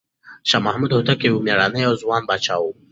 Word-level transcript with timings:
شاه 0.49 0.63
محمود 0.65 0.91
هوتک 0.93 1.19
یو 1.23 1.43
مېړنی 1.45 1.83
او 1.89 1.93
ځوان 2.01 2.21
پاچا 2.29 2.55
و. 2.59 2.65